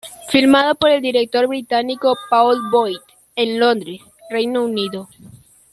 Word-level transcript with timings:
Filmado 0.29 0.73
por 0.73 0.89
el 0.89 1.03
director 1.03 1.45
británico 1.47 2.15
Paul 2.31 2.59
Boyd 2.71 2.97
en 3.35 3.59
Londres, 3.59 4.01
Reino 4.31 4.63
Unido. 4.65 5.07